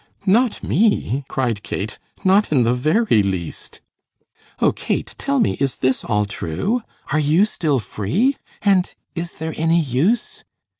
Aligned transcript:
"Not 0.25 0.63
me," 0.63 1.23
cried 1.27 1.61
Kate, 1.61 1.99
"not 2.23 2.51
in 2.51 2.63
the 2.63 2.73
very 2.73 3.21
least." 3.21 3.81
"Oh, 4.59 4.71
Kate, 4.71 5.13
tell 5.19 5.39
me, 5.39 5.53
is 5.59 5.75
this 5.75 6.03
all 6.03 6.25
true? 6.25 6.81
Are 7.11 7.19
you 7.19 7.45
still 7.45 7.77
free? 7.79 8.37
And 8.63 8.91
is 9.13 9.33
there 9.33 9.53
any 9.55 9.79
use?" 9.79 10.43